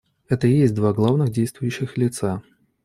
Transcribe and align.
Это 0.29 0.47
и 0.47 0.55
есть 0.57 0.73
два 0.73 0.93
главных 0.93 1.29
действующих 1.29 1.95
лица. 1.95 2.41